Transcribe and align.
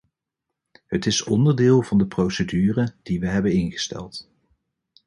Het 0.87 1.05
is 1.05 1.23
onderdeel 1.23 1.81
van 1.81 1.97
de 1.97 2.07
procedure 2.07 2.93
die 3.03 3.19
we 3.19 3.27
hebben 3.27 3.51
ingesteld. 3.51 4.29